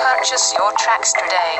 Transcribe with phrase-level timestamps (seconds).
[0.00, 1.56] Purchase your tracks today.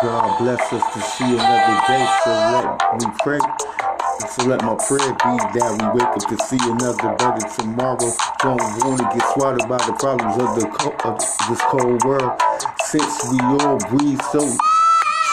[0.00, 3.40] God bless us to see another day, so let me pray.
[4.28, 8.10] So let my prayer be that we wake up to see another better tomorrow.
[8.40, 12.32] Don't want to get swallowed by the problems of the co- of this cold world.
[12.88, 14.40] Since we all breathe, so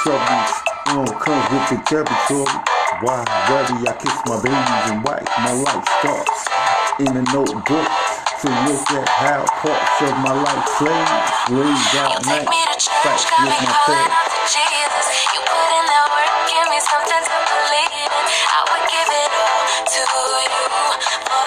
[0.04, 0.52] troubles
[0.91, 2.80] um, comes with the territory.
[3.02, 3.82] Why worry?
[3.90, 5.26] I kiss my babies and wife.
[5.41, 6.46] My life starts
[7.02, 7.90] in a notebook
[8.46, 13.02] to look at how parts of my life plays, lays out nights, me to church,
[13.02, 15.05] fights with my calling out to Jesus.
[15.34, 18.26] You put in that work, give me something to believe in.
[18.54, 20.02] I would give it all to
[20.46, 21.40] you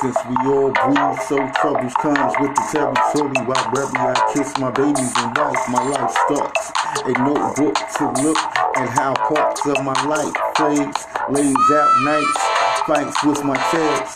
[0.00, 3.36] Since we all breathe, so troubles comes with the territory.
[3.44, 6.72] While baby, I kiss my babies and wife, my life starts.
[7.04, 8.40] A notebook to look
[8.80, 10.96] at how parts of my life plays,
[11.28, 12.40] lays out nights,
[12.88, 14.08] fights with my tails.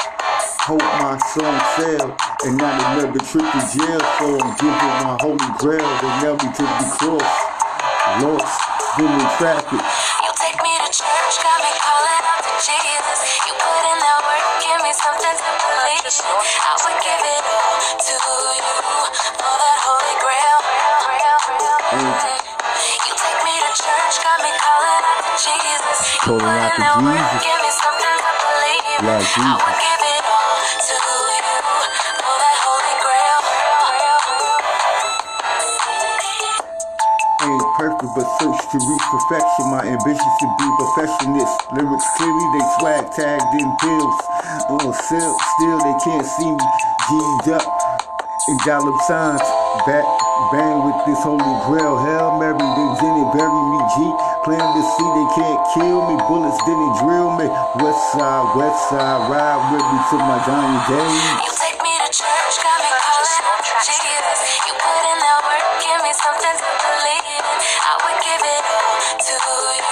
[0.65, 2.17] Hope my song sell,
[2.49, 4.01] and not another trip to jail.
[4.17, 5.85] So I'm giving my holy grail,
[6.25, 7.33] nail me to the cross.
[8.25, 8.57] Lost,
[8.97, 9.85] been in traffic.
[9.85, 13.14] You take me to church, got me calling out to Jesus.
[14.95, 16.07] Work, something to believe.
[16.07, 18.63] I would give it all to you
[19.35, 20.59] for that holy grail.
[23.05, 25.99] You take me to church, got me calling out to Jesus.
[26.15, 27.43] You Calling out to Jesus.
[27.43, 29.07] give me something to believe in.
[29.07, 31.14] Like I would give it all to you
[37.45, 39.65] ain't perfect, but search to reach perfection.
[39.71, 41.55] My ambition to be perfectionist.
[41.77, 44.19] Lyrics clearly, they swag tagged in pills.
[44.73, 46.67] On sale, still they can't see me.
[47.05, 47.67] G'd up
[48.49, 49.45] in dollar signs.
[49.87, 50.05] Back
[50.53, 51.97] bang with this holy grail.
[51.99, 53.81] Hell Mary, they didn't bury me.
[53.93, 53.97] G
[54.45, 56.15] plan to see they can't kill me.
[56.29, 57.47] Bullets didn't drill me.
[57.81, 61.54] West side, west side, ride with me to my dying days.
[66.15, 67.43] Something to believe in.
[67.43, 69.83] I would give it all to you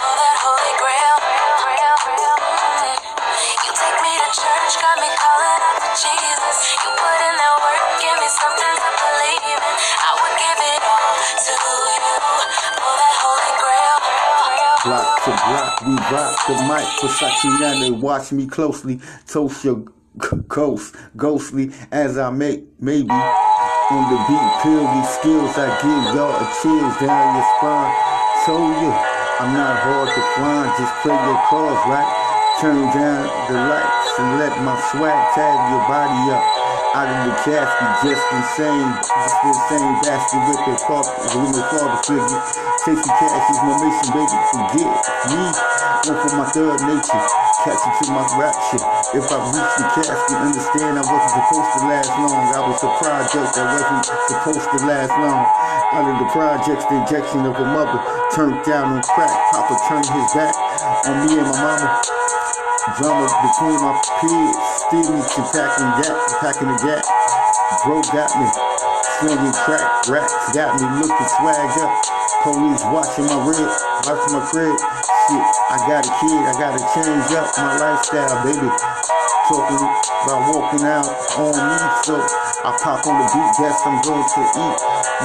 [0.00, 1.16] for that holy grail.
[3.60, 6.56] You take me to church, got me calling out to Jesus.
[6.80, 9.60] You put in that work, give me something to believe in.
[9.60, 12.16] I would give it all to you
[12.80, 13.96] for that holy grail.
[14.88, 16.88] Block to block, we rock the mic.
[16.96, 19.00] Versace watch me closely.
[19.28, 19.84] Toast your
[20.48, 23.12] ghost, ghostly as I make, maybe.
[23.92, 27.92] On the beat, peel these skills I give y'all a chills down your spine.
[28.48, 32.08] Told you, I'm not hard to find, just play your cards right.
[32.56, 36.81] Turn down the lights and let my swag tag your body up.
[36.92, 38.92] Out of the casket, just insane.
[39.00, 41.08] Just insane bastard with their father,
[41.40, 42.40] with their father figure.
[42.84, 44.38] Chasing cash is my mission, baby.
[44.52, 44.92] Forget
[45.32, 45.40] me.
[46.04, 47.24] One for my third nature.
[47.64, 48.84] Catch it to my rapture.
[49.16, 52.44] If I reach the casket, understand I wasn't supposed to last long.
[52.52, 55.42] I was a project that wasn't supposed to last long.
[55.96, 58.04] Out of the projects, the injection of a mother
[58.36, 59.32] turned down on crack.
[59.56, 60.52] Papa turned his back
[61.08, 62.31] on me and my mama.
[62.82, 67.06] Drama between my still me to packing gap, packing the gap.
[67.86, 68.50] Bro got me
[69.22, 71.94] slinging crack, racks got me looking swag up.
[72.42, 73.70] Police watching my red,
[74.02, 74.74] watching my crib.
[74.74, 78.66] Shit, I got a kid, I gotta change up my lifestyle, baby.
[79.46, 79.78] Talking
[80.26, 81.06] about walking out
[81.38, 82.18] on me, so
[82.66, 84.78] I pop on the beat, guess I'm going to eat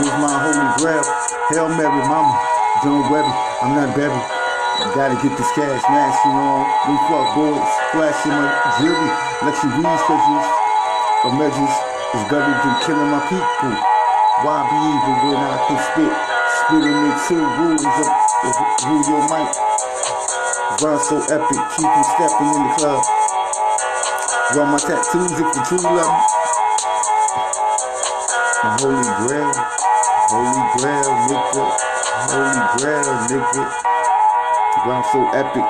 [0.05, 1.01] with my holy grail.
[1.49, 2.37] Hail Mary, mama,
[2.85, 3.25] don't worry,
[3.65, 4.36] I'm not baby.
[4.77, 6.61] Gotta get this cash mashing on.
[6.85, 7.65] We fuck boys,
[7.97, 8.45] flashing my
[8.77, 9.09] jewelry,
[9.41, 10.45] luxury sketches.
[11.25, 11.75] A measures
[12.13, 13.73] is better than killing my people.
[14.45, 16.13] Why be evil when I can spit?
[16.61, 18.05] Spitting in two rules of,
[18.45, 19.49] of rule your mic.
[20.77, 23.01] Run so epic, keep you stepping in the club.
[24.53, 26.21] Run my tattoos if you true love me.
[28.77, 29.53] Holy grail,
[30.29, 31.65] holy grail, nigga.
[32.29, 33.96] Holy grail, nigga.
[34.85, 35.65] Rhyme so epic.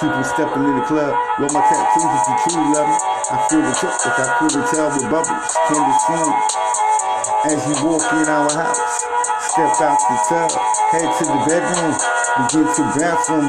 [0.00, 1.12] Keep them stepping in the club.
[1.36, 2.96] Roll my tattoos if you truly love me.
[3.28, 5.52] I feel the tip if I feel the tail with bubbles.
[5.68, 6.32] Candy swing.
[7.44, 9.04] As you walk in our house,
[9.52, 10.50] step out the tub,
[10.90, 11.94] head to the bedroom,
[12.40, 13.46] begin to bounce on